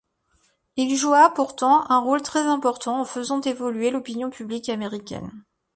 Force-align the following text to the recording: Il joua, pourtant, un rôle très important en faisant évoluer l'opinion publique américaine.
Il 0.77 0.95
joua, 0.95 1.29
pourtant, 1.31 1.85
un 1.91 1.99
rôle 1.99 2.23
très 2.23 2.47
important 2.47 3.01
en 3.01 3.05
faisant 3.05 3.39
évoluer 3.41 3.91
l'opinion 3.91 4.31
publique 4.31 4.67
américaine. 4.69 5.29